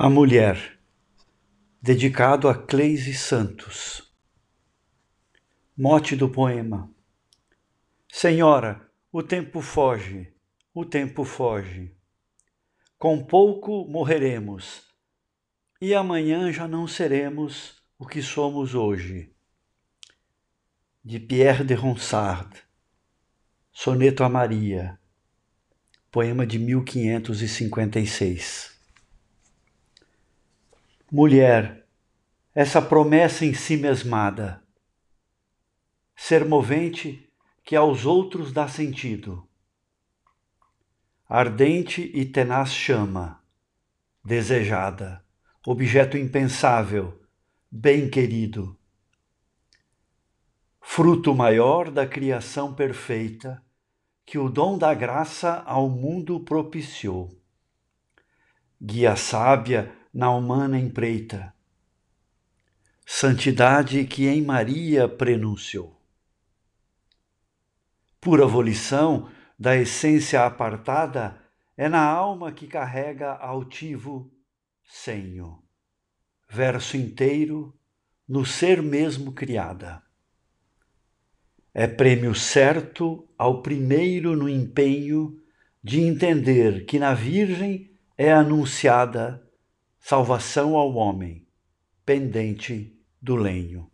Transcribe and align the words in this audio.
A 0.00 0.08
Mulher, 0.08 0.78
dedicado 1.82 2.48
a 2.48 2.54
Cleise 2.54 3.14
Santos. 3.14 4.14
Mote 5.76 6.14
do 6.14 6.30
poema. 6.30 6.88
Senhora, 8.08 8.88
o 9.10 9.24
tempo 9.24 9.60
foge, 9.60 10.32
o 10.72 10.84
tempo 10.84 11.24
foge. 11.24 11.92
Com 12.96 13.24
pouco 13.24 13.88
morreremos, 13.88 14.84
e 15.80 15.92
amanhã 15.92 16.52
já 16.52 16.68
não 16.68 16.86
seremos 16.86 17.82
o 17.98 18.06
que 18.06 18.22
somos 18.22 18.76
hoje. 18.76 19.34
De 21.04 21.18
Pierre 21.18 21.64
de 21.64 21.74
Ronsard. 21.74 22.62
Soneto 23.72 24.22
a 24.22 24.28
Maria. 24.28 24.96
Poema 26.08 26.46
de 26.46 26.56
1556. 26.56 28.77
Mulher, 31.10 31.88
essa 32.54 32.82
promessa 32.82 33.46
em 33.46 33.54
si 33.54 33.78
mesmada, 33.78 34.62
ser 36.14 36.44
movente 36.44 37.32
que 37.64 37.74
aos 37.74 38.04
outros 38.04 38.52
dá 38.52 38.68
sentido, 38.68 39.48
ardente 41.26 42.12
e 42.14 42.26
tenaz 42.26 42.74
chama, 42.74 43.42
desejada, 44.22 45.24
objeto 45.66 46.18
impensável, 46.18 47.18
bem 47.70 48.10
querido, 48.10 48.78
fruto 50.78 51.34
maior 51.34 51.90
da 51.90 52.06
criação 52.06 52.74
perfeita 52.74 53.64
que 54.26 54.36
o 54.36 54.50
dom 54.50 54.76
da 54.76 54.92
graça 54.92 55.62
ao 55.64 55.88
mundo 55.88 56.38
propiciou, 56.40 57.30
guia 58.78 59.16
sábia 59.16 59.97
na 60.12 60.30
humana 60.30 60.78
empreita. 60.78 61.54
Santidade 63.06 64.04
que 64.04 64.26
em 64.26 64.42
Maria 64.42 65.08
prenunciou. 65.08 65.98
Pura 68.20 68.46
volição 68.46 69.30
da 69.58 69.76
essência 69.76 70.44
apartada 70.44 71.40
é 71.76 71.88
na 71.88 72.02
alma 72.02 72.52
que 72.52 72.66
carrega 72.66 73.32
altivo 73.32 74.30
senho, 74.84 75.62
verso 76.48 76.96
inteiro 76.96 77.74
no 78.28 78.44
ser 78.44 78.82
mesmo 78.82 79.32
criada. 79.32 80.02
É 81.72 81.86
prêmio 81.86 82.34
certo 82.34 83.28
ao 83.38 83.62
primeiro 83.62 84.34
no 84.36 84.48
empenho 84.48 85.40
de 85.82 86.00
entender 86.00 86.84
que 86.84 86.98
na 86.98 87.14
Virgem 87.14 87.90
é 88.16 88.32
anunciada 88.32 89.47
salvação 90.08 90.74
ao 90.74 90.94
homem, 90.94 91.46
pendente 92.06 92.98
do 93.20 93.36
lenho. 93.36 93.90